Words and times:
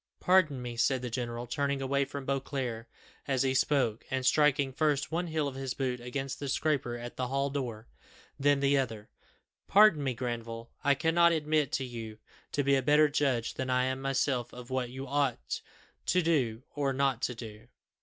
"Pardon 0.19 0.63
me," 0.63 0.77
said 0.77 1.03
the 1.03 1.11
general, 1.11 1.45
turning 1.45 1.79
away 1.79 2.05
from 2.05 2.25
Beauclerc 2.25 2.87
as 3.27 3.43
he 3.43 3.53
spoke, 3.53 4.03
and 4.09 4.25
striking 4.25 4.73
first 4.73 5.11
one 5.11 5.27
heel 5.27 5.47
of 5.47 5.53
his 5.53 5.75
boot 5.75 5.99
against 5.99 6.39
the 6.39 6.49
scraper 6.49 6.97
at 6.97 7.17
the 7.17 7.27
hall 7.27 7.51
door, 7.51 7.85
then 8.39 8.61
the 8.61 8.79
other 8.79 9.09
"pardon 9.67 10.03
me, 10.03 10.15
Granville, 10.15 10.71
I 10.83 10.95
cannot 10.95 11.33
admit 11.33 11.79
you 11.79 12.17
to 12.51 12.63
be 12.63 12.73
a 12.75 12.81
better 12.81 13.09
judge 13.09 13.53
than 13.53 13.69
I 13.69 13.83
am 13.83 14.01
myself 14.01 14.51
of 14.53 14.71
what 14.71 14.89
I 14.89 14.97
ought 15.05 15.61
to 16.07 16.21
do 16.23 16.63
or 16.73 16.93
not 16.93 17.21
to 17.21 17.35
do." 17.35 17.67